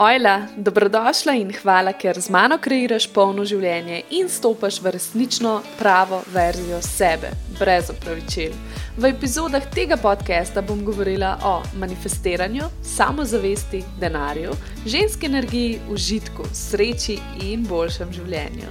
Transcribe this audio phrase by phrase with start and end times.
[0.00, 6.20] Ojla, dobrodošla in hvala, ker z mano kreiraš polno življenje in stopaš v resnično pravo
[6.30, 8.52] verzijo sebe, brez opravičil.
[8.94, 14.54] V epizodah tega podcasta bom govorila o manifestiranju, samozavesti, denarju,
[14.86, 18.70] ženski energiji, užitku, sreči in boljšem življenju.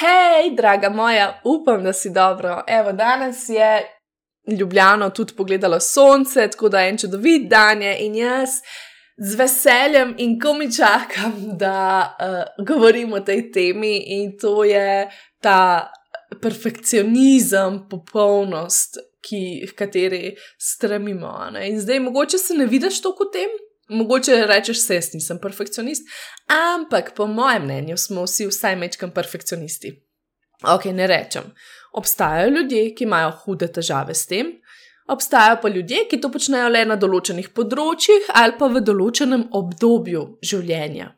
[0.00, 2.62] Hej, draga moja, upam, da si dobro.
[2.66, 3.84] Evo, danes je
[4.48, 8.60] Ljubljano tudi pogledalo sonce, tako da je en čudovit dan je in jaz
[9.16, 15.08] z veseljem in ko mi čakam, da uh, govorim o tej temi in to je
[15.40, 15.92] ta
[16.42, 21.32] perfekcionizem, popolnost, ki, v kateri stremimo.
[21.54, 21.68] Ne?
[21.70, 23.54] In zdaj mogoče se ne vidiš toliko tem.
[23.88, 26.08] Mogoče rečeš, da nisem perfekcionist,
[26.48, 29.92] ampak po mojem mnenju smo vsi vsaj mečkam perfekcionisti.
[30.66, 31.52] Ok, ne rečem.
[31.92, 34.52] Obstajajo ljudje, ki imajo hude težave s tem,
[35.08, 40.24] obstajajo pa ljudje, ki to počnejo le na določenih področjih ali pa v določenem obdobju
[40.42, 41.12] življenja.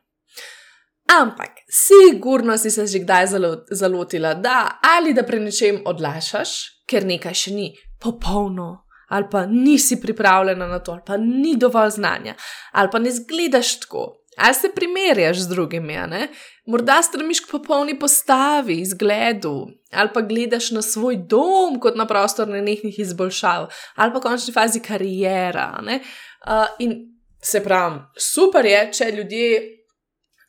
[1.07, 3.29] Ampak, sigurno si se že kdaj
[3.71, 10.01] zalotila, da ali da pre nečem odlašaš, ker nekaj še ni popolno, ali pa nisi
[10.01, 12.35] pripravljena na to, ali pa ni dovolj znanja,
[12.71, 14.03] ali pa ne zgledaš tako,
[14.37, 16.27] ali se primerjaš z drugimi, ne?
[16.67, 22.47] Morda stremiš k popolni postavi, izgledu, ali pa gledaš na svoj dom kot na prostor
[22.47, 25.71] nenehnih izboljšav, ali pa v končni fazi karijera.
[25.81, 26.97] Uh, in
[27.41, 29.73] se pravi, super je, če ljudje.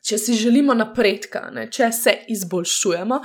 [0.09, 3.17] Če si želimo napredka, ne, če se izboljšujemo,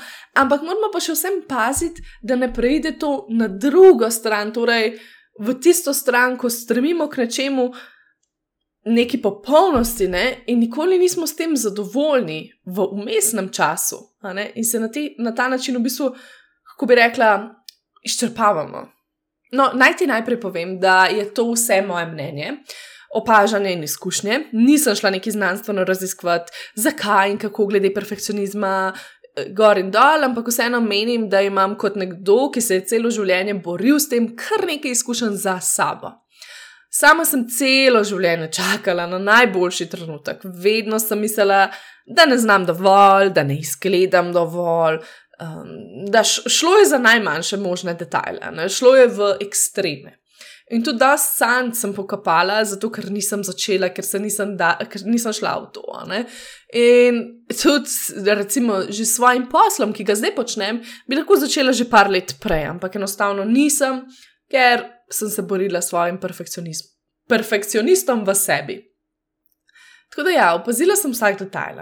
[0.42, 4.96] ampak moramo pa še vsem paziti, da ne preide to na drugo stran, torej
[5.38, 7.68] v tisto stran, ko stremimo k nečemu,
[8.84, 10.44] neki popolnosti, ne?
[10.46, 13.96] in nikoli nismo s tem zadovoljni v umestnem času,
[14.54, 16.10] in se na, te, na ta način, v bistvu,
[16.72, 17.30] kako bi rekla,
[18.04, 18.88] izčrpavamo.
[19.52, 22.52] No, naj ti najprej povem, da je to vse moje mnenje.
[23.14, 24.40] Opažanje in izkušnje.
[24.52, 28.92] Nisem šla neki znanstveno raziskovati, zakaj in kako glede perfekcionizma,
[29.36, 33.10] eh, gor in dol, ampak vseeno menim, da imam kot nekdo, ki se je celo
[33.10, 36.10] življenje boril s tem, kar nekaj izkušenj za sabo.
[36.94, 40.44] Sama sem celo življenje čakala na najboljši trenutek.
[40.44, 41.66] Vedno sem mislila,
[42.06, 45.00] da ne znam dovolj, da ne izgledam dovolj.
[45.42, 45.72] Um,
[46.14, 48.68] da šlo je za najmanjše možne detajle, ne?
[48.70, 50.20] šlo je v ekstreme.
[50.70, 55.34] In tudi da sam sem pokapala, zato ker nisem začela, ker, nisem, da, ker nisem
[55.34, 55.98] šla v to.
[56.08, 56.22] Ne?
[56.78, 57.18] In
[57.50, 60.78] tudi, recimo, s svojim poslom, ki ga zdaj počnem,
[61.10, 64.04] bi lahko začela že par let prej, ampak enostavno nisem,
[64.48, 66.18] ker sem se borila s svojim
[67.28, 68.76] perfekcionistom v sebi.
[70.10, 71.80] Tako da, ja, opazila sem vsak detajl.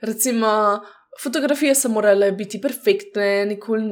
[0.00, 0.80] Recimo,
[1.22, 3.82] Fotografije so morale biti perfektne, nikoli,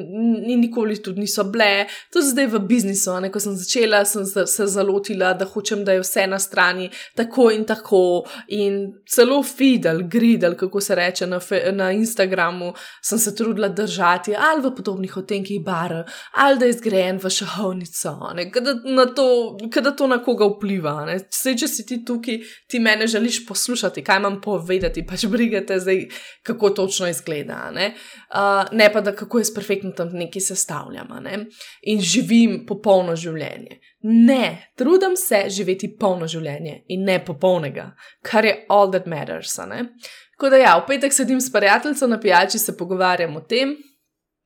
[0.57, 1.87] nikoli tudi niso bile.
[2.13, 3.17] To zdaj v biznisu.
[3.21, 3.33] Ne?
[3.35, 7.65] Ko sem začela, sem se zalotila, da hočem, da je vse na strani tako in
[7.67, 8.03] tako.
[8.49, 11.41] In celo fidel, gridel, kako se reče na,
[11.73, 12.73] na Instagramu,
[13.03, 18.13] sem se trudila držati ali v podobnih otenkih bar, ali da je zgrajen v šahovnico,
[19.83, 20.95] da to na koga vpliva.
[21.31, 22.39] Sej, če si ti tukaj,
[22.71, 26.07] ti mene želiš poslušati, kaj imam povedati, pač brigate zdaj,
[26.43, 27.89] kako točno je izgleda, ne?
[28.29, 31.39] Uh, ne pa da kako jaz perfektno tam nekaj sestavljam ne?
[31.83, 33.81] in živim popolno življenje.
[34.09, 37.89] Ne, trudim se živeti polno življenje in ne popolnega,
[38.23, 39.57] kar je all that matters.
[39.57, 43.75] Tako da ja, v petek sedim s prijateljem na pijači, se pogovarjam o tem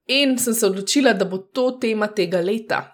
[0.07, 2.85] in sem se odločila, da bo to tema tega leta.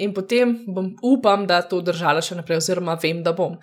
[0.00, 3.58] In potem bom upam, da to držala še naprej, oziroma vem, da bom.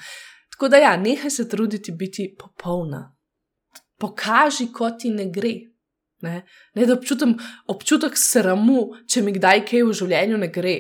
[0.54, 3.15] Tako da ja, nehaj se truditi biti popolna
[4.02, 5.56] pokaži, kot ti ne gre.
[6.26, 6.42] Ne,
[6.76, 7.36] ne da občutim
[7.70, 10.78] občutek sramu, če mi kdaj kaj v življenju ne gre.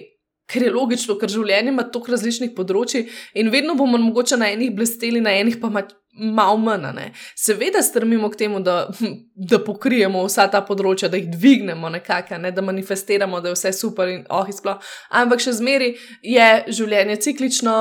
[0.49, 3.07] Ker je logično, ker življenje ima toliko različnih področji
[3.41, 5.71] in vedno bomo mogoče na enih blesteli, na enih pa
[6.15, 6.85] malo manj.
[6.95, 7.11] Ne.
[7.35, 8.87] Seveda strmimo k temu, da,
[9.51, 13.73] da pokrijemo vsa ta področja, da jih dvignemo nekako, ne, da manifestiramo, da je vse
[13.75, 14.81] super in oh, izploh.
[15.09, 17.75] Ampak še zmeri je življenje ciklično,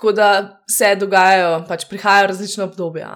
[0.00, 3.10] Tako da se dogajajo, pač prihajajo različne obdobja.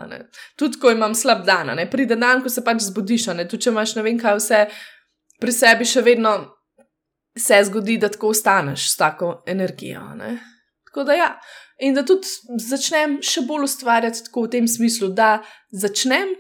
[0.61, 1.87] Tudi ko imam slab dan, ne?
[1.91, 4.59] pride dan, ko se pač zbudiš, tudi če imaš ne vem kaj vse
[5.41, 6.35] pri sebi, še vedno
[7.41, 10.05] se zgodi, da tako ostaneš s tako energijo.
[10.19, 10.37] Ne?
[10.91, 11.31] Tako da ja.
[11.81, 12.29] In da tudi
[12.61, 15.39] začnem še bolj ustvarjati tako v tem smislu, da
[15.73, 16.37] začnem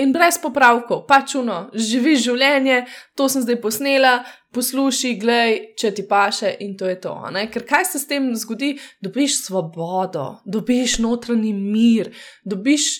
[0.00, 2.84] in brez popravkov, pač uno, živi življenje,
[3.18, 4.14] to sem zdaj posnela,
[4.54, 7.14] poslušaj, glej, če ti paše in to je to.
[7.34, 7.46] Ne?
[7.52, 8.74] Ker kaj se s tem zgodi?
[9.04, 12.10] Dobiš svobodo, dobiš notranji mir,
[12.44, 12.90] dobiš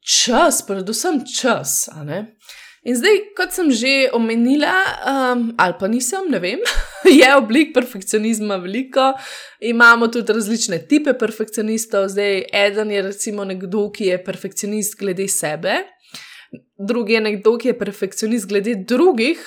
[0.00, 1.88] čas, predvsem čas.
[2.80, 4.72] In zdaj, kot sem že omenila,
[5.04, 6.62] um, ali pa nisem, ne vem,
[7.20, 9.10] je oblik perfekcionizma veliko,
[9.60, 12.08] imamo tudi različne type perfekcionistov.
[12.08, 15.82] Zdaj, eden je recimo nekdo, ki je perfekcionist glede sebe,
[16.78, 19.42] drugi je nekdo, ki je perfekcionist glede drugih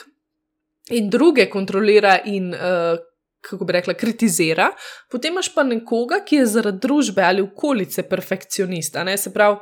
[0.92, 2.54] in druge kontrolira in.
[2.54, 3.02] Uh,
[3.44, 4.70] Kako bi rekla, kritizira,
[5.12, 9.04] potem imaš pa nekoga, ki je zaradi družbe ali okolice perfekcionista.
[9.20, 9.58] Se pravi,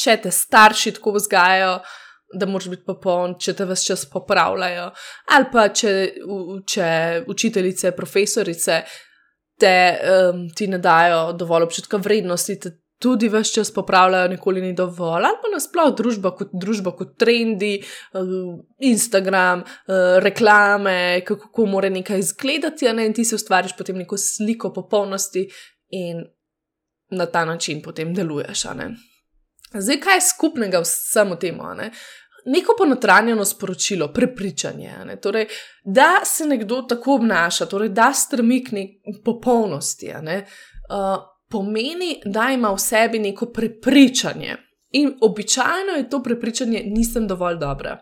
[0.00, 1.74] če te starši tako vzgajajo,
[2.40, 4.86] da moraš biti popoln, če te vse čas popravljajo,
[5.36, 5.92] ali pa če,
[6.72, 6.88] če
[7.28, 8.80] učiteljice, profesorice
[9.60, 9.74] te,
[10.30, 15.24] um, ti ne dajo dovolj občutka vrednosti, te tudi vse čas popravljajo, nikoli ni dovolj,
[15.24, 22.92] ali pa nasplošno družba, družba kot trendi, uh, Instagram, uh, reklame, kako, mora nekaj izgledati,
[22.92, 23.06] ne?
[23.08, 25.48] in ti si ustvariš potem neko sliko popolnosti
[25.96, 26.24] in
[27.10, 28.66] na ta način potem deluješ.
[29.74, 31.74] Zdaj, kaj je skupnega vsemu temu?
[31.74, 31.90] Ne?
[32.44, 34.92] neko ponotranjeno sporočilo, prepričanje.
[35.22, 35.46] Torej,
[35.84, 38.70] da se nekdo tako obnaša, torej, da strmi k
[39.24, 40.46] popolnosti, ne,
[40.90, 44.56] uh, pomeni, da ima v sebi neko prepričanje.
[44.90, 47.98] In običajno je to prepričanje, nisem dovolj dobra.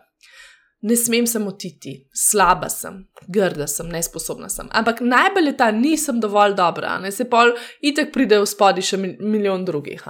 [0.81, 4.69] Ne smem se motiti, slaba sem, grda sem, nesposobna sem.
[4.71, 7.51] Ampak najbolj je ta, nisem dovolj dobra, ne se pol,
[7.81, 10.05] itek pride v spodi še milijon drugih.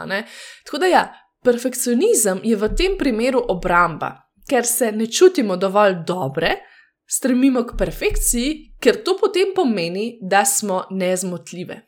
[0.66, 1.04] Tako da ja,
[1.40, 6.58] Perfekcionizem je v tem primeru obramba, ker se ne čutimo dovolj dobre,
[7.08, 8.50] stremimo k perfekciji,
[8.80, 11.80] ker to potem pomeni, da smo nezmotljive.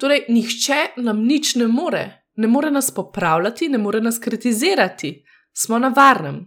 [0.00, 2.04] Torej, nihče nam nič ne more,
[2.40, 5.12] ne more nas popravljati, ne more nas kritizirati,
[5.52, 6.40] smo na varnem.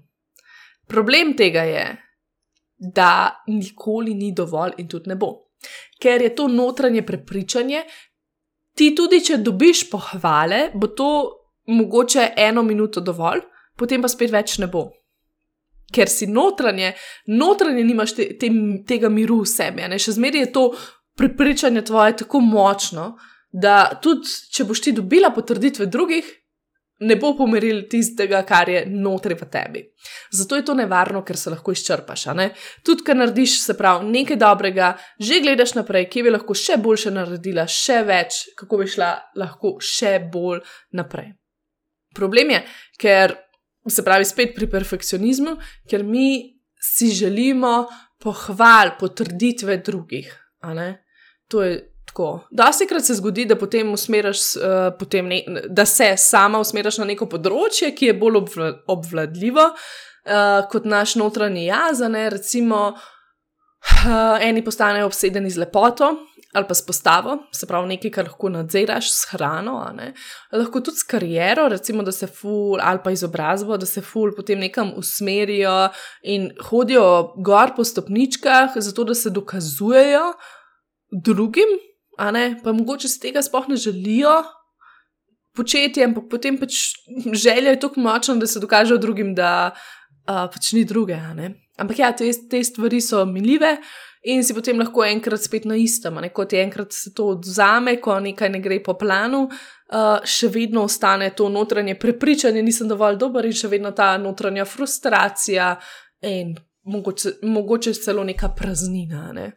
[0.88, 1.86] Problem tega je,
[2.78, 5.30] da nikoli ni dovolj in tudi ne bo.
[6.02, 7.84] Ker je to notranje prepričanje,
[8.76, 11.10] ti tudi, če dobiš pohvale, bo to
[11.68, 13.46] mogoče eno minuto dovolj,
[13.78, 14.90] potem pa spet več ne bo.
[15.94, 16.96] Ker si notranje,
[17.30, 18.50] notranje nimaš te, te,
[18.88, 19.86] tega miru v sebi.
[19.86, 20.66] Še zmeraj je to
[21.18, 23.14] prepričanje tvoje tako močno,
[23.54, 26.26] da tudi če boš ti dobila potrditve drugih,
[27.04, 29.82] ne bo pomeril tistega, kar je notri v tebi.
[30.32, 32.26] Zato je to nevarno, ker se lahko izčrpaš.
[32.86, 37.14] Tudi, ker narediš, se pravi, nekaj dobrega, že gledaš naprej, kje bi lahko še boljše
[37.14, 39.12] naredila, še več, kako bi šla
[39.42, 40.64] lahko še bolj
[40.98, 41.34] naprej.
[42.16, 42.64] Problem je,
[43.02, 43.36] ker
[43.90, 45.58] se pravi spet pri perfekcionizmu,
[45.90, 46.54] ker mi
[46.84, 47.84] si želimo
[48.24, 50.30] pohval, potrditve drugih.
[51.52, 52.48] To je tako.
[52.51, 57.00] Da se krat se zgodi, da potem usmeriš, uh, potem ne, da se sama usmeriš
[57.01, 62.04] na neko področje, ki je bolj obvla, obvladljivo uh, kot naš notranji jaz.
[62.30, 66.12] Recimo, uh, eni postanejo obsedeni z lepoto,
[66.54, 69.80] ali pa s postavo, se pravi nekaj, kar lahko nadziraš s hrano,
[70.54, 74.62] lahko tudi s kariero, recimo, da se ful ali pa izobrazbo, da se ful potem
[74.62, 75.89] nekam usmerijo
[76.21, 80.27] in hodijo gor po stopničkah, zato da se dokazujejo
[81.25, 81.74] drugim,
[82.18, 84.44] pa mogoče se tega sploh ne želijo.
[85.56, 86.95] Početi, ampak potem pač
[87.33, 91.18] želja je tako močna, da se dokažejo drugim, da uh, pač ni druge.
[91.77, 93.77] Ampak ja, te, te stvari so miljive,
[94.24, 98.19] in si potem lahko enkrat spet na istem, kot je enkrat se to odzame, ko
[98.19, 103.45] nekaj ne gre po planu, uh, še vedno ostane to notranje prepričanje, nisem dovolj dober
[103.45, 105.74] in še vedno ta notranja frustracija
[106.30, 106.56] in
[106.88, 109.31] mogoče, mogoče celo neka praznina.
[109.36, 109.51] Ne?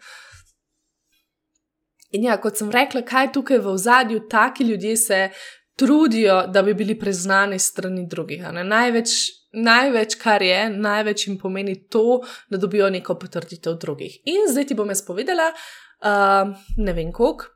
[2.10, 5.30] In ja, kot sem rekla, kaj tukaj v ozadju, taki ljudje se
[5.76, 8.44] trudijo, da bi bili preznani strani drugih.
[8.64, 9.10] Največ
[9.56, 12.20] največ, kar je, največ jim pomeni to,
[12.50, 14.20] da dobijo neko potrditev drugih.
[14.24, 17.52] In zdaj ti bom jaz povedala, uh, ne vem koliko,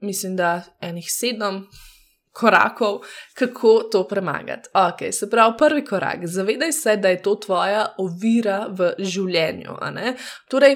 [0.00, 1.66] mislim, da enih sedem.
[2.34, 3.04] Korakov,
[3.38, 4.68] kako to premagati.
[4.74, 9.76] Ok, se pravi, prvi korak, zavedaj se, da je to tvoja ovira v življenju.
[10.50, 10.74] Torej,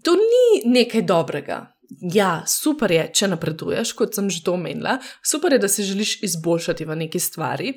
[0.00, 1.58] to ni nekaj dobrega.
[2.14, 6.22] Ja, super je, če napreduješ, kot sem že to omenila, super je, da se želiš
[6.22, 7.74] izboljšati v neki stvari,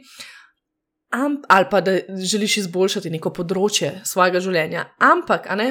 [1.09, 4.89] Amp, ali pa da želiš izboljšati neko področje svojega življenja.
[4.99, 5.69] Ampak, ne,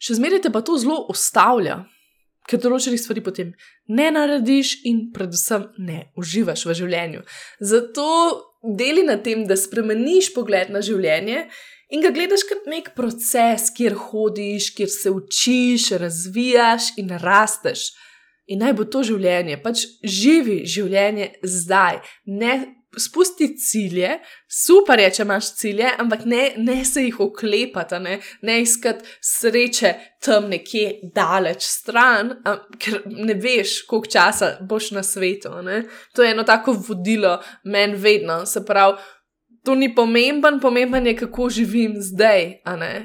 [0.00, 1.82] še zmeraj te pa to zelo ustavlja,
[2.48, 3.52] ker določenih stvari potem
[3.92, 7.20] ne narediš in predvsem ne uživaš v življenju.
[7.60, 8.06] Zato
[8.62, 11.46] deli na tem, da spremeniš pogled na življenje
[11.92, 17.90] in ga gledaš kot nek proces, kjer hodiš, kjer se učiš, razvijaš in rasteš.
[18.48, 22.54] In naj bo to življenje, pač živi življenje zdaj, ne
[22.98, 24.18] spusti cilje,
[24.48, 29.94] super je, če imaš cilje, ampak ne, ne se jih oklepati, ne, ne iskati sreče
[30.24, 35.54] tam nekje daleč stran, a, ker ne veš, koliko časa boš na svetu.
[35.64, 35.82] Ne.
[36.14, 38.42] To je eno tako vodilo meni vedno.
[38.46, 38.98] Se pravi,
[39.64, 42.62] to ni pomemben, pomemben je, kako živim zdaj.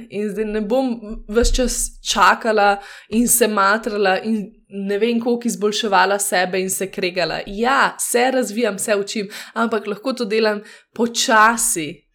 [0.09, 0.95] In zdaj ne bom
[1.29, 1.75] vse čas
[2.11, 2.77] čakala
[3.09, 7.39] in se matrala in ne vem, koliko izboljševala sebe in se kregala.
[7.45, 10.61] Ja, se razvijam, se učim, ampak lahko to delam
[10.95, 12.07] počasi.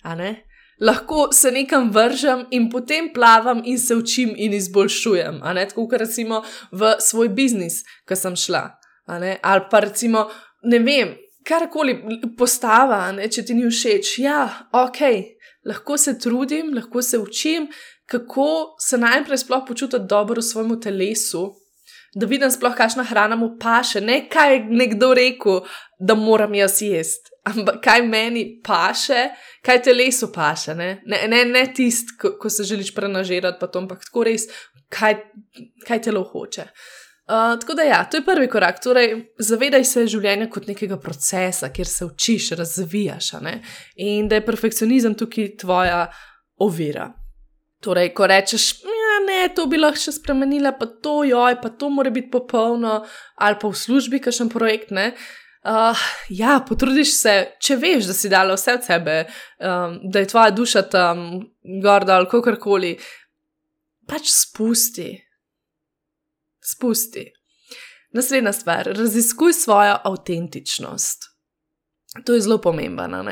[0.80, 5.40] Lahko se nekam vržem in potem plavam in se učim in izboljšujem.
[5.68, 6.42] Tako kot recimo
[6.72, 8.70] v svoj biznis, ki sem šla.
[9.06, 9.36] Ali
[9.70, 10.28] pa recimo,
[10.62, 11.14] ne vem,
[11.46, 11.96] karkoli
[12.38, 14.18] postava, ne, če ti ni všeč.
[14.18, 15.00] Ja, ok,
[15.66, 17.68] lahko se trudim, lahko se učim,
[18.06, 21.61] kako se najprej sploh počutiti dobro v svojem telesu.
[22.12, 25.62] Da vidim sploh, kakšna hrana mu paše, ne kaj nekdo rekel,
[25.98, 29.30] da moram jaz jesti, ampak kaj meni paše,
[29.64, 30.74] kaj telesu paše.
[30.74, 34.44] Ne, ne, ne, ne tisto, ko, ko se želiš prenažirati, pa to, ampak tako res,
[34.92, 35.22] kaj,
[35.88, 36.68] kaj telo hoče.
[37.22, 38.82] Uh, tako da, ja, to je prvi korak.
[38.82, 43.30] Torej, zavedaj se življenja kot nekega procesa, kjer se učiš, razvijaš,
[43.96, 46.02] in da je perfekcionizem tukaj tvoja
[46.60, 47.08] ovira.
[47.82, 48.66] Torej, ko rečeš,
[49.42, 53.00] ne, to bi lahko še spremenila, pa to, joj, pa to mora biti popolno,
[53.36, 54.94] ali pa v službi, kakšen projekt.
[55.62, 55.98] Uh,
[56.30, 59.18] ja, potrudiš se, če veš, da si dala vse od sebe,
[59.58, 61.26] um, da je tvoja duša tam
[61.82, 62.96] gorda ali kakorkoli,
[64.10, 65.12] pač spusti
[66.64, 67.32] spusti.
[68.12, 71.22] Naslednja stvar, raziskuj svojo avtentičnost.
[72.26, 73.24] To je zelo pomembno, uh,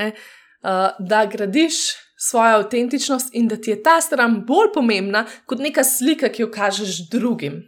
[0.98, 1.74] da gradiš
[2.20, 6.50] svojo avtentičnost in da ti je ta stran bolj pomembna kot neka slika, ki jo
[6.50, 7.62] kažeš drugim.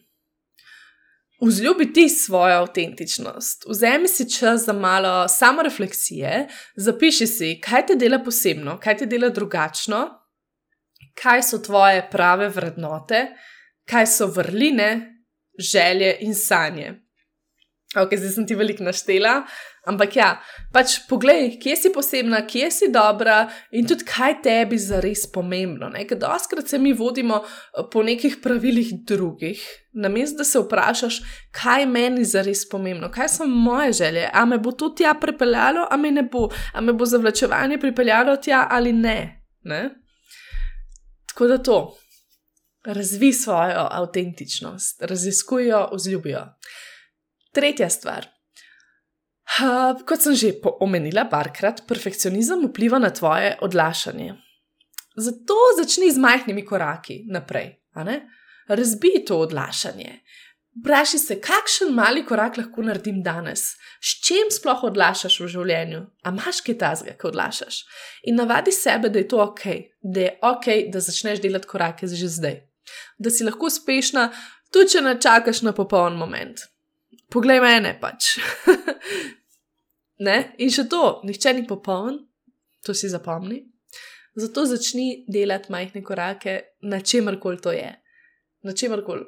[1.42, 8.20] Vzljubi ti svojo avtentičnost, vzemi si čas za malo samorefleksije, zapiši si, kaj te dela
[8.22, 10.04] posebno, kaj te dela drugačno,
[11.18, 13.24] kaj so tvoje prave vrednote,
[13.90, 14.90] kaj so vrline,
[15.58, 17.01] želje in sanje.
[17.92, 19.42] Ok, zdaj sem ti veliko naštela,
[19.84, 20.28] ampak ja,
[20.72, 23.42] pač poglej, kje si posebna, kje si dobra
[23.76, 25.90] in tudi kaj tebi za res pomembno.
[26.08, 29.60] Ker doskrat se mi vodimo eh, po nekih pravilih drugih,
[29.92, 31.18] namesto da se vprašaš,
[31.52, 35.84] kaj meni za res pomembno, kaj so moje želje, a me bo to tja pripeljalo,
[35.90, 39.18] a me ne bo, a me bo zavlačevanje pripeljalo tja ali ne.
[39.68, 39.82] ne?
[41.28, 41.76] Tako da to
[42.88, 46.46] razvi svojo avtentičnost, raziskuj jo, vzljubi jo.
[47.52, 48.28] Tretja stvar.
[49.52, 54.34] Uh, kot sem že omenila, parkrat, perfekcionizem vpliva na tvoje odlašanje.
[55.16, 57.76] Zato začni z majhnimi koraki naprej.
[58.68, 60.22] Razbij to odlašanje.
[60.80, 66.32] Vprašaj se, kakšen mali korak lahko naredim danes, s čim sploh odlašaš v življenju, a
[66.32, 67.82] imaš kaj tazga, ki odlašaš.
[68.32, 69.66] In navadi sebe, da je to ok,
[70.00, 72.62] da je ok, da začneš delati korake že zdaj
[73.18, 74.28] da si lahko uspešna,
[74.72, 76.64] tudi če ne čakaš na popoln moment.
[77.32, 78.36] Poglej mene pač.
[80.26, 80.36] ne?
[80.60, 82.18] In še to, nihče ni popoln,
[82.84, 83.62] to si zapomni.
[84.36, 86.58] Zato začni delati majhne korake
[86.88, 87.90] na čemer koli to je.
[88.64, 89.24] Na čemer koli.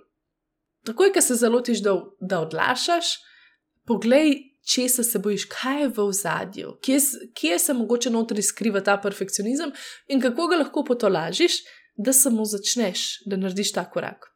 [0.84, 3.14] Takoj, ko se zalotiš, da, da odlašaš,
[3.88, 4.34] poglej,
[4.64, 6.98] če se bojiš, kaj je v zadju, kje,
[7.36, 9.72] kje se mogoče notri skriva ta perfekcionizem
[10.08, 11.60] in kako ga lahko potolažiš,
[11.96, 14.33] da samo začneš, da narediš ta korak.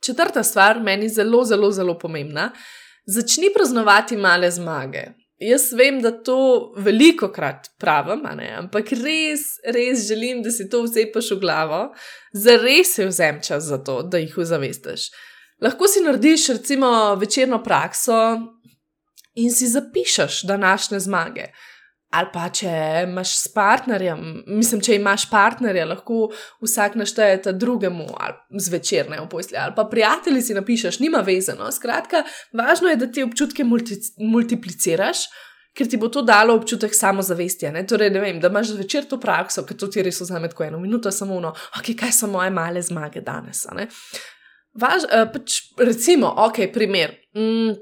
[0.00, 2.50] Četrta stvar, meni zelo, zelo, zelo pomembna.
[3.06, 5.04] Začni praznovati male zmage.
[5.38, 8.22] Jaz vem, da to veliko krat pravim,
[8.58, 11.80] ampak res, res želim, da si to vzepaš v glavo,
[12.32, 15.10] za res se vzem čas za to, da jih ozavestiš.
[15.60, 18.16] Lahko si narediš recimo večerno prakso
[19.34, 21.50] in si zapišeš današnje zmage
[22.14, 22.72] ali pa če
[23.04, 26.28] imaš s partnerjem, mislim, če imaš partnerja, lahko
[26.64, 31.70] vsak našteje drugemu, ali zvečer ne posli, ali pa prijatelji si napišeš, nima vezano.
[31.72, 32.22] Skratka,
[32.56, 35.26] važno je, da ti občutke multi multipliciraš.
[35.76, 37.68] Ker ti bo to dalo občutek samozavesti.
[37.68, 37.82] Ne?
[37.84, 40.78] Torej, ne vem, da imaš zvečer to prakso, ker to ti res vzame tako eno
[40.80, 43.66] minuto, samo ono, okay, kaj so moje male zmage danes.
[44.80, 47.12] Važ, uh, pač, recimo, ok, primer.
[47.36, 47.76] Mm,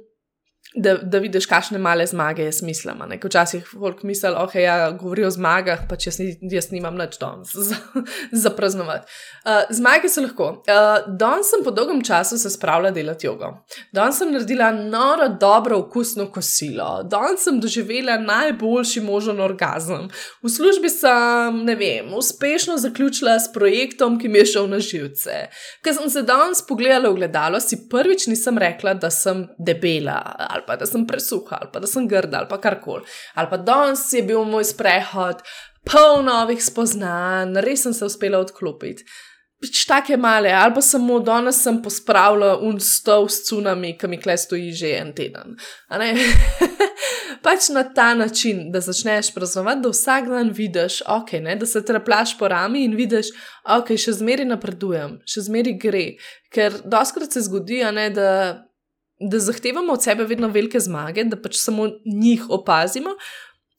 [0.75, 2.95] da, da vidiš, kakšne male zmage je smisla.
[3.25, 6.19] Včasih folk misli, da okay, ja, govorijo o zmagah, pa če jaz,
[6.51, 7.77] jaz nimam nič danes za,
[8.33, 9.07] za praznovati.
[9.45, 10.49] Uh, zmage so lahko.
[10.67, 13.53] Uh, danes sem po dolgem času se spravila delati jogo.
[13.95, 17.05] Danes sem naredila noro, dobro, okusno kosilo.
[17.11, 20.09] Danes sem doživela najboljši možen orgazem.
[20.43, 25.39] V službi sem, ne vem, uspešno zaključila s projektom, ki mi je šel na živce.
[25.85, 30.19] Ker sem se danes pogledala v gledalo, si prvič nisem rekla, da sem debela
[30.51, 33.05] ali pa da sem presuha, ali pa da sem grda, ali pa karkoli.
[33.35, 35.45] Ali pa danes je bil moj sprehod,
[35.91, 39.07] poln novih spoznanj, res sem se uspela odklopiti.
[39.65, 44.19] Pač take male, ali pa samo danes sem pospravila un stol s cunami, ki mi
[44.21, 45.55] kle stoji že en teden.
[47.45, 51.85] pač na ta način, da začneš praznovati, da vsak dan vidiš, okay, ne, da se
[51.85, 53.33] treplaš po rami in vidiš,
[53.65, 56.05] da okay, še zmeraj napredujem, še zmeraj gre.
[56.53, 58.31] Ker doskrat se zgodi, ne, da,
[59.31, 63.17] da zahtevamo od sebe vedno velike zmage, da pač samo njih opazimo.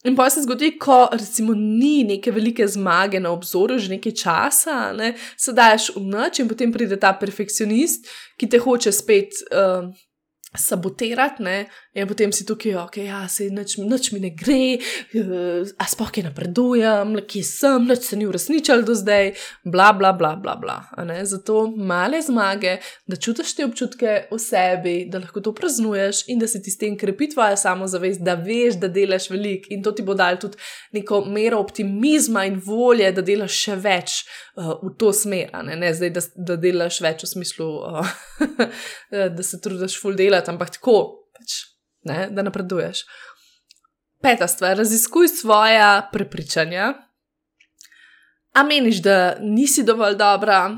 [0.05, 4.93] In pa se zgodi, ko recimo ni neke velike zmage na obzoru, že nekaj časa,
[4.93, 8.05] ne, se daš v noč in potem pride ta perfekcionist,
[8.37, 9.41] ki te hoče spet.
[9.49, 9.89] Uh,
[10.57, 11.57] sabotirati, ne?
[11.95, 16.11] in potem si tukaj, ok, ja, se noč, noč mi ne gre, uh, a spoh
[16.11, 19.31] je napredujem, kje sem, noč se ni uresničil do zdaj,
[19.63, 20.55] bla, bla, bla, bla.
[20.59, 26.39] bla Zato male zmage, da čutiš te občutke v sebi, da lahko to praznuješ in
[26.39, 29.91] da se ti s tem krepi tvoja samozavest, da veš, da delaš veliko in to
[29.91, 30.57] ti bo dal tudi
[30.91, 34.17] neko mero optimizma in volje, da delaš še več
[34.55, 35.75] uh, v to smer, ne?
[35.79, 38.15] ne zdaj, da, da delaš več v smislu, uh,
[39.37, 41.65] da se trudiš full delati delati, ampak tako, pač,
[42.05, 43.05] ne, da napreduješ.
[44.21, 46.93] Peta stvar, raziskuj svoje prepričanja.
[48.53, 50.71] A meniš, da nisi dovolj dobra,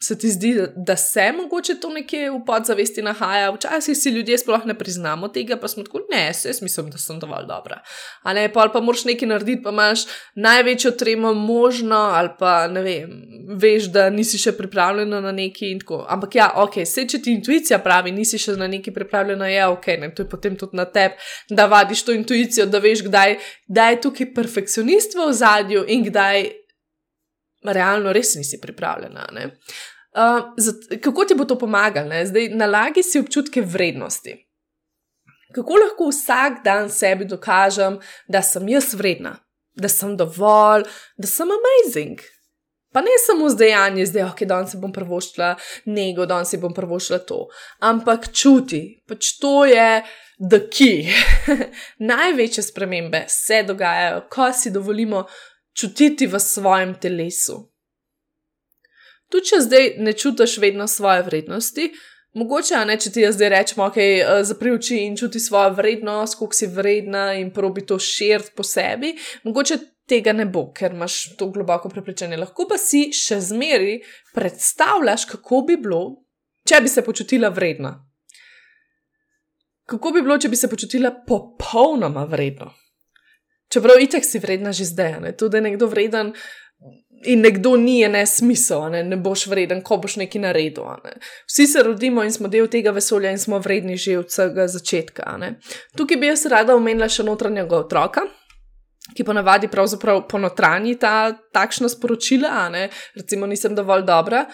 [0.00, 4.66] se ti zdi, da se mogoče to nekje v podzavesti nahaja, včasih si ljudje sploh
[4.66, 7.80] ne priznamo tega, pa smo tako, ne, se jaz mislim, da sem dovolj dobra.
[8.22, 12.82] A ne, pa, pa moraš nekaj narediti, pa imaš največjo tremo možno, ali pa ne
[12.82, 13.16] vem,
[13.58, 16.04] veš, da nisi še pripravljena na neki in tako.
[16.08, 19.90] Ampak ja, ok, se če ti intuicija pravi, nisi še na neki pripravljena, je ok,
[19.98, 21.18] ne, to je potem tudi na tebi,
[21.50, 23.36] da vadiš to intuicijo, da veš, kdaj,
[23.66, 26.67] kdaj je tukaj perfekcionist v zadju in kdaj
[27.64, 29.26] realno res nisi pripravljena.
[29.38, 32.24] Uh, zat, kako ti bo to pomagalo?
[32.24, 34.36] Zdaj, nalagi si občutke vrednosti.
[35.54, 37.98] Kako lahko vsak dan sebi dokažem,
[38.28, 39.38] da sem jaz vredna,
[39.72, 40.84] da sem dovolj,
[41.16, 42.20] da sem amazing.
[42.92, 45.54] Pa ne samo z dejanjem, zdaj, ok, danes bom prvoščila
[45.92, 47.42] nego, danes bom prvoščila to.
[47.84, 50.02] Ampak čuti, pač to je
[50.40, 51.08] the key.
[52.10, 55.26] Največje spremembe se dogajajo, ko si dovolimo
[55.80, 57.68] čutiti v svojem telesu.
[59.28, 61.90] Tudi če zdaj ne čutiš vedno svoje vrednosti,
[62.38, 66.38] mogoče ne, če ti jaz zdaj rečem, ok, eh, zapri oči in čuti svojo vrednost,
[66.38, 71.36] koliko si vredna in probi to širiti po sebi, mogoče tega ne bo, ker imaš
[71.36, 72.40] to globoko prepričanje.
[72.40, 74.00] Lahko pa si še zmeri
[74.34, 76.02] predstavljaš, kako bi bilo,
[76.64, 77.98] če bi se počutila vredna.
[79.88, 82.72] Kako bi bilo, če bi se počutila popolnoma vredno?
[83.72, 85.32] Čeprav itek si vredna že zdaj, ne?
[85.36, 86.32] tudi nekdo vreden
[87.24, 89.02] in nekdo ni, je ne smisel, ne?
[89.04, 90.86] ne boš vreden, ko boš nekaj naredil.
[91.04, 91.18] Ne?
[91.50, 95.36] Vsi se rodimo in smo del tega vesolja in smo vredni že od vsega začetka.
[95.36, 95.58] Ne?
[95.96, 98.26] Tukaj bi jaz rada omenila še notranjega otroka.
[99.16, 102.88] Ki ponavadi pravzaprav ponotranji ta takšna sporočila, ne?
[103.16, 104.44] recimo, nisem dovolj dobra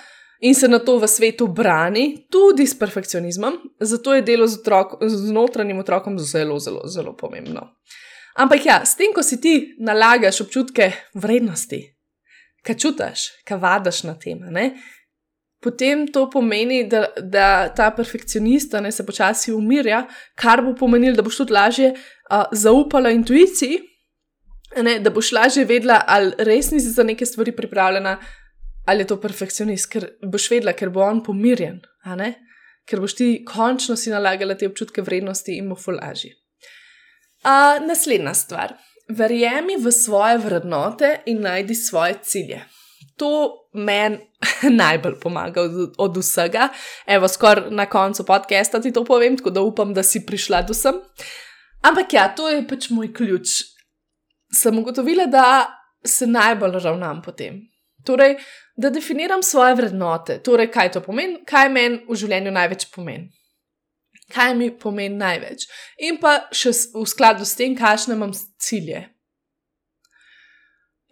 [0.44, 4.98] in se na to v svetu brani, tudi s perfekcionizmom, zato je delo z, otrok,
[5.00, 7.70] z notranjim otrokom zelo, zelo, zelo pomembno.
[8.34, 11.78] Ampak ja, s tem, ko si ti nalagaš občutke vrednosti,
[12.66, 14.72] kaj čutiš, kaj vadaš na tem, ne?
[15.64, 20.02] potem to pomeni, da, da ta perfekcionist ne, se počasi umirja,
[20.36, 23.78] kar bo pomenilo, da boš tudi lažje uh, zaupala intuiciji,
[24.84, 28.18] ne, da boš lažje vedela, ali res nisi za neke stvari pripravljena,
[28.84, 31.80] ali je to perfekcionist, ker boš vedela, ker bo on pomirjen,
[32.84, 36.34] ker boš ti končno si nalagala te občutke vrednosti in bo fulažje.
[37.44, 38.74] A, naslednja stvar.
[39.08, 42.62] Verjemi v svoje vrednote in najdi svoje cilje.
[43.16, 44.18] To meni
[44.82, 46.68] najbolj pomaga od, od vsega.
[47.06, 50.74] Evo, skoraj na koncu podcasta ti to povem, tako da upam, da si prišla do
[50.74, 50.94] sem.
[51.82, 53.60] Ampak ja, to je pač moj ključ.
[54.54, 55.68] Sem ugotovila, da
[56.06, 57.60] se najbolj ravnam po tem.
[58.04, 58.38] Torej,
[58.76, 60.38] da definiram svoje vrednote.
[60.42, 63.32] Torej, kaj to pomeni, kaj meni v življenju največ pomeni
[64.34, 65.66] kaj mi pomeni največ.
[66.08, 69.06] In pa še v skladu s tem, kakšne imam cilje.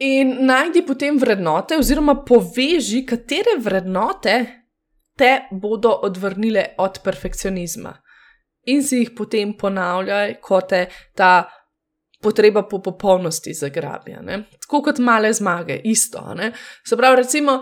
[0.02, 4.36] In najdi potem vrednote, oziroma poveži, katere vrednote
[5.18, 7.92] te bodo odvrnile od perfekcionizma.
[8.72, 10.86] In si jih potem ponavljaj, kot te
[11.18, 11.32] ta
[12.22, 14.14] potreba po popolnosti zagrabi.
[14.62, 16.22] Tako kot male zmage, isto.
[16.34, 16.52] Ne?
[16.86, 17.58] Se pravi, recimo,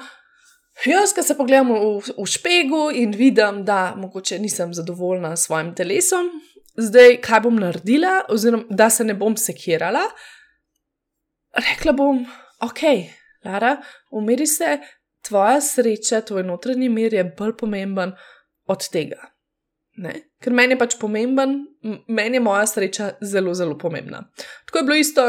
[0.86, 5.74] Jaz, ki se pogledam v, v špegu in vidim, da mogoče nisem zadovoljna s svojim
[5.76, 6.30] telesom,
[6.76, 10.06] zdaj kaj bom naredila, oziroma da se ne bom sekirala,
[11.68, 12.24] rekla bom,
[12.64, 12.80] ok,
[13.44, 13.76] Lara,
[14.12, 14.78] umiri se,
[15.28, 18.12] tvoja sreča, tvoj notranji mir je bolj pomemben
[18.68, 19.30] od tega.
[20.00, 20.12] Ne?
[20.40, 21.56] Ker meni je pač pomemben,
[22.08, 24.22] meni je moja sreča zelo, zelo pomembna.
[24.68, 25.26] Tako je bilo isto,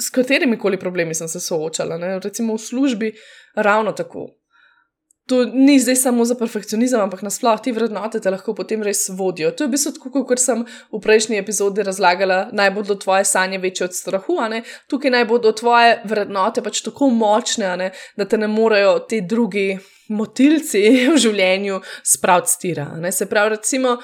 [0.00, 2.18] s katerimi koli problemi sem se soočala, ne?
[2.18, 3.12] recimo v službi,
[3.54, 4.28] ravno tako.
[5.26, 9.50] to ni zdaj samo za perfekcionizem, ampak nasplošno te vrednote te lahko potem res vodijo.
[9.50, 13.58] To je v bistvu tako, kot sem v prejšnji epizodi razlagala, naj bodo tvoje sanje
[13.58, 14.36] večje od strahu,
[14.90, 20.82] tukaj naj bodo tvoje vrednote pač tako močne, da te ne morejo ti drugi motilci
[21.14, 22.90] v življenju spraviti stira.
[23.10, 23.96] Se pravi, recimo,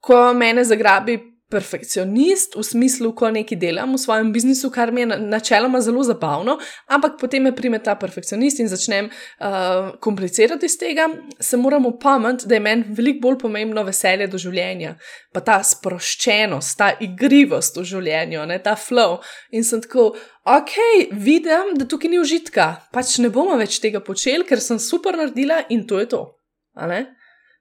[0.00, 5.18] ko me zagrabi perfekcionist v smislu, ko nekaj delam v svojem biznisu, kar mi je
[5.20, 6.56] načeloma zelo zabavno,
[6.88, 11.08] ampak potem me prime ta perfekcionist in začnem uh, komplicirati iz tega,
[11.40, 14.94] se moramo pamet, da je meni veliko bolj pomembno veselje do življenja,
[15.32, 19.18] pa ta sproščenost, ta igrivost v življenju, ne, ta flow.
[19.52, 20.12] In sem tako,
[20.48, 20.76] ok,
[21.12, 25.62] vidim, da tukaj ni užitka, pač ne bomo več tega počeli, ker sem super naredila
[25.70, 26.22] in to je to.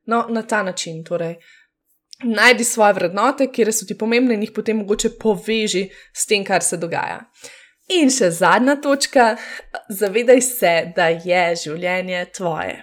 [0.09, 1.35] No, na ta način torej
[2.23, 6.63] najdi svoje vrednote, kjer so ti pomembne in jih potem mogoče poveži s tem, kar
[6.63, 7.23] se dogaja.
[7.91, 9.35] In še zadnja točka,
[9.89, 12.77] zavedaj se, da je življenje tvoje.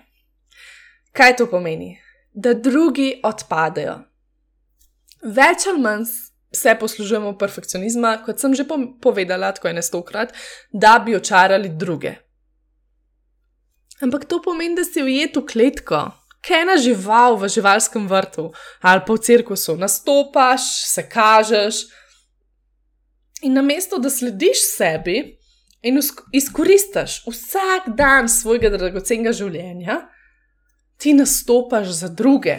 [1.17, 1.95] Kaj to pomeni?
[2.35, 3.97] Da drugi odpadejo.
[5.25, 6.05] Več ali manj
[6.55, 8.67] se poslužujemo perfekcionizma, kot sem že
[9.03, 10.35] povedala, tako je nestokrat,
[10.73, 12.15] da bi očarali druge.
[14.05, 16.05] Ampak to pomeni, da si ujet v kletko,
[16.45, 21.87] kaj ena žival v živalskem vrtu ali pa v cirkusu, nastopaš, se kažeš.
[23.43, 25.39] In namesto da slediš sebi
[25.83, 26.01] in
[26.33, 30.01] izkoristiš vsak dan svojega dragocenega življenja,
[30.99, 32.57] ti nastopaš za druge.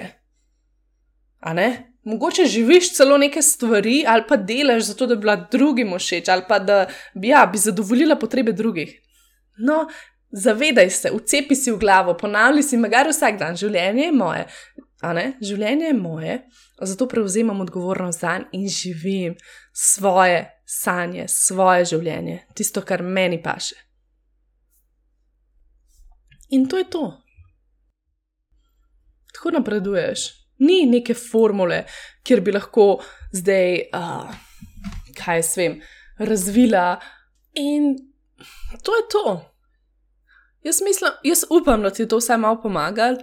[1.39, 1.70] A ne?
[2.04, 6.44] Mogoče živiš celo neke stvari, ali pa delaš zato, da bi bila drugim všeč, ali
[6.48, 8.96] pa da ja, bi zadovoljila potrebe drugih.
[9.60, 9.88] No,
[10.32, 14.46] Zavedaj se, vcepi si v glavo, ponavljaj si, magar vsak dan, življenje je moje.
[15.42, 16.36] Življenje je moje,
[16.82, 19.36] zato prevzemam odgovornost za njega in živim
[19.74, 23.76] svoje sanje, svoje življenje, tisto, kar meni paše.
[26.50, 27.06] In to je to.
[29.34, 30.30] Tako napreduješ.
[30.60, 31.86] Ni neke formule,
[32.24, 33.00] kjer bi lahko
[33.32, 34.34] zdaj, uh,
[35.15, 35.78] kaj jaz vem,
[36.20, 37.00] razvila.
[37.56, 37.96] In
[38.84, 39.26] to je to.
[40.63, 43.13] Jaz mislim, jaz upam, da ti to vsaj malo pomaga,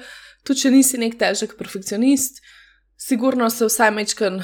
[0.46, 2.40] tudi če nisi nek težek perfekcionist,
[2.96, 4.40] sigurno se vsaj mečken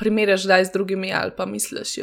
[0.00, 1.96] primerjaš zdaj z drugimi ali pa misliš,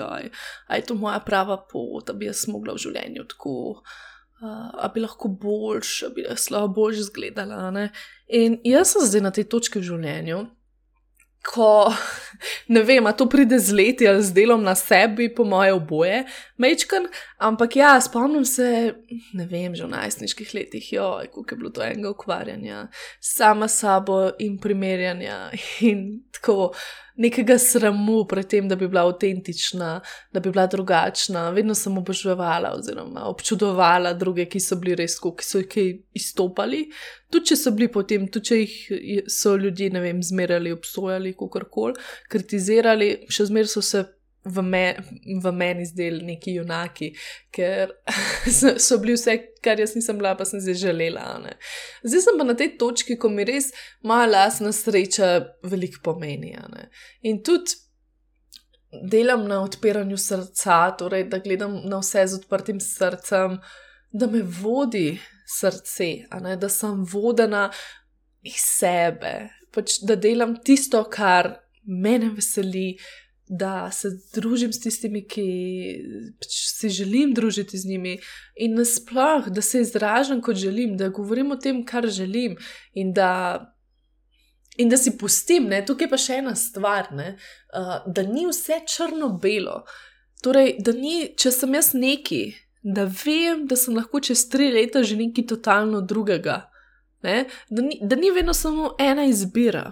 [0.67, 5.01] da je to moja prava pot, da bi jaz mogla v življenju tako, uh, bi
[5.01, 7.71] lahko boljš, da bi lahko boljš izgledala.
[7.71, 7.89] Ne?
[8.27, 10.45] In jaz sem zdaj na tej točki v življenju
[11.45, 11.93] ko
[12.73, 16.23] ne vem, to pride z leti ali z delom na sebi, po moje oboje,
[16.57, 18.93] mečken, ampak ja, spomnim se,
[19.33, 22.87] ne vem, že v najstniških letih, jo, kako je bilo to enega ukvarjanja,
[23.19, 25.49] sama sabo in primerjanja
[25.81, 26.73] in tako
[27.19, 29.89] nekega sramu pred tem, da bi bila avtentična,
[30.31, 31.49] da bi bila drugačna.
[31.55, 36.85] Vedno sem oboževala oziroma občudovala druge, ki so bili res tako, ki so jih izstopali.
[37.29, 41.65] Tudi če so bili potem, tudi če jih so ljudje, ne vem, zmerjali, obsojali, kako
[41.69, 44.05] koli, kritizirali, še zmeraj so se
[44.45, 44.83] v, me,
[45.43, 47.11] v meni zdeli neki junaki,
[47.51, 47.91] ker
[48.85, 51.25] so bili vse, kar jaz nisem bila, pa sem zdaj želela.
[51.43, 51.57] Ne.
[52.03, 53.71] Zdaj sem pa na tej točki, ko mi res
[54.03, 55.33] moja lasna sreča
[55.67, 56.55] veliko pomeni.
[57.27, 57.77] In tudi
[59.11, 63.59] delam na odpiranju srca, torej da gledam na vse z odprtim srcem,
[64.11, 65.19] da me vodi
[65.59, 66.13] srce,
[66.57, 67.69] da sem vodena
[68.41, 69.49] iz sebe.
[69.73, 72.97] Pač, da delam tisto, kar me veseli,
[73.49, 75.43] da se družim s tistimi, ki
[76.37, 78.13] pač si želim družiti z njimi,
[78.55, 82.59] in nasplošno, da se izražam kot želim, da govorim o tem, kar želim,
[82.93, 83.73] in da,
[84.77, 85.65] in da si pustim.
[85.65, 85.81] Ne?
[85.85, 89.81] Tukaj pa še ena stvar, uh, da ni vse črno-belo.
[90.45, 92.43] Torej, da ni, če sem jaz neki,
[92.85, 96.67] da vem, da sem lahko čez tri leta že nekaj totalno drugega.
[97.25, 97.47] Ne?
[97.69, 99.89] Da, ni, da ni vedno samo ena izbira.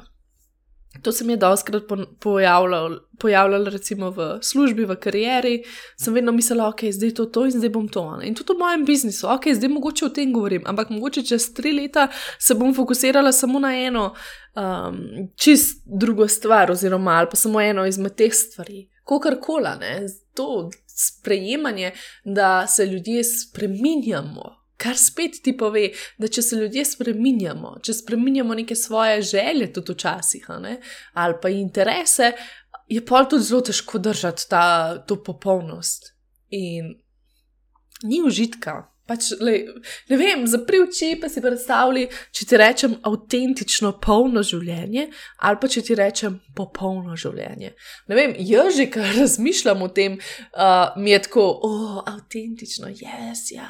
[1.01, 1.83] To se mi je doskrat
[2.19, 5.63] pojavljalo, pojavljalo, recimo v službi, v karieri.
[5.97, 8.03] Sem vedno mislila, ok, zdaj je to, to in zdaj bom to.
[8.17, 8.27] Ne?
[8.27, 11.73] In tudi v mojem biznisu, ok, zdaj mogoče o tem govorim, ampak mogoče čez tri
[11.73, 12.07] leta
[12.39, 14.13] se bom fokusirala samo na eno
[14.55, 14.99] um,
[15.35, 18.89] čist drugo stvar, oziroma ali pa samo eno izmed teh stvari.
[19.03, 21.91] Kokarkoli, to sprejemanje,
[22.25, 25.87] da se ljudje spreminjamo, Kar spet ti pove,
[26.21, 30.45] da če se ljudje spremenjamo, če spremenjamo neke svoje želje, tudi včasih,
[31.13, 32.31] ali pa interese,
[32.87, 34.65] je pa tudi zelo težko držati ta,
[35.07, 36.13] to popolnost.
[36.49, 36.93] In
[38.03, 39.63] ni užitka, Pač, lej,
[40.11, 45.07] ne vem, zapri oči, pa si predstavljaj, če ti rečem avtentično, polno življenje,
[45.47, 47.73] ali pa če ti rečem popolno življenje.
[48.09, 53.45] Ne vem, jaz že kar razmišljam o tem, uh, mi je tako, oh, avtentično, jaz,
[53.53, 53.69] ja,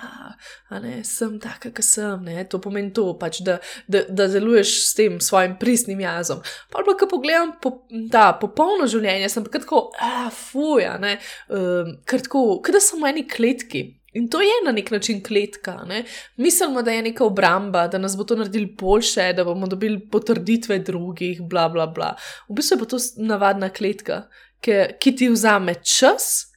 [0.71, 2.25] ne, sem taka, kot sem.
[2.27, 6.41] Ne, to pomeni to, pač, da, da, da deluješ s tem svojim pristnim jazom.
[6.73, 7.73] Pa pa, ko pogledam po,
[8.13, 11.17] ta popolno življenje, sem pa tako, ah, fuja, ne,
[11.53, 13.85] um, ker tako, kot da sem v eni kletki.
[14.17, 15.75] In to je na nek način kletka.
[15.85, 16.03] Ne?
[16.37, 20.79] Mislimo, da je neka obramba, da nas bo to naredilo boljše, da bomo dobili potrditve
[20.79, 22.15] drugih, bla, bla, bla.
[22.49, 24.23] V bistvu je pa to navadna kletka,
[24.61, 26.47] ki, ki ti vzame čas,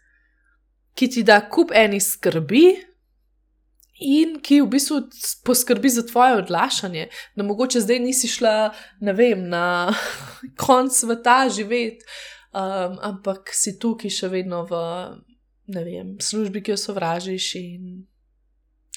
[0.97, 2.65] ki ti da kup eni skrbi.
[4.01, 5.03] In ki v bistvu
[5.45, 8.71] poskrbi za tvoje odlašanje, da mogoče zdaj nisi šla,
[9.05, 9.93] ne vem, na
[10.65, 12.07] konc sveta živeti,
[12.57, 14.81] um, ampak si tukaj še vedno v
[15.71, 18.05] ne vem, službi, ki jo sovražiš, in,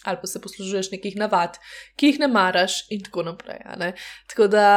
[0.04, 1.58] ali pa se poslužuješ nekih navad,
[1.96, 3.62] ki jih ne maraš, in tako naprej.
[4.28, 4.70] Tako da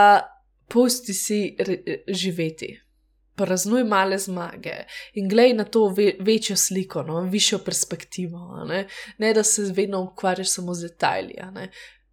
[0.69, 1.57] pusti si
[2.09, 2.81] živeti.
[3.37, 8.65] Praznuj male zmage in glej na to ve večjo sliko, no, višjo perspektivo.
[8.65, 8.87] Ne?
[9.19, 11.35] ne da se vedno ukvarjaš samo z detajli.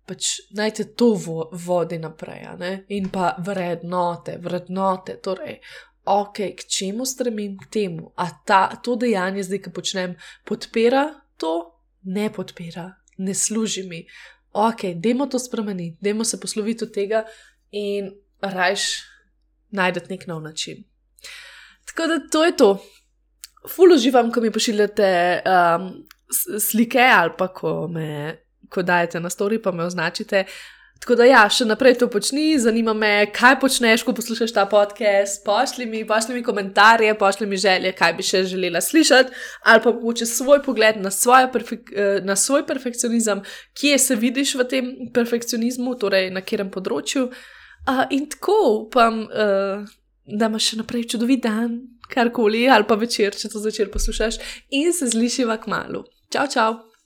[0.05, 2.43] Pač naj te to vo vodi naprej,
[2.89, 5.15] in pa vrednote, vrednote.
[5.23, 5.61] Torej,
[6.05, 8.11] ok, k čemu stremim, k temu.
[8.15, 14.03] A ta, to dejanje, zdaj, ki počnem, podpira to, ne podpira, ne služi mi.
[14.53, 17.23] Ok, dajmo to spremeniti, dajmo se posloviti od tega
[17.71, 18.11] in
[18.41, 18.89] rajš
[19.73, 20.83] najdete nek nov način.
[21.85, 22.69] Tako da to je to.
[23.69, 26.05] Ful uživam, ko mi pošiljate um,
[26.59, 28.39] slike ali pa ko me.
[28.69, 30.45] Ko dajete na story, pa me označite,
[31.03, 35.41] Tako da, ja, še naprej to počni, zanima me, kaj počneš, ko poslušaš ta podcast.
[35.43, 39.35] Pošli mi, pošli mi komentarje, pošli mi želje, kaj bi še želela slišati,
[39.67, 41.11] ali pa mogoče svoj pogled na,
[41.51, 43.41] perfek eh, na svoj perfekcionizem,
[43.75, 47.25] kje se vidiš v tem perfekcionizmu, torej na katerem področju.
[47.83, 49.83] Uh, in tako upam, uh,
[50.23, 54.39] da imaš še naprej čudovit dan, karkoli, ali pa večer, če to zvečer poslušaš,
[54.71, 56.05] in se zlišiva k malu.
[56.31, 56.92] Čau, čau!